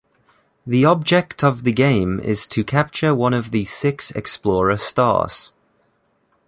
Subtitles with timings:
[0.65, 5.53] The object of the game is to capture one of the six explorer stars.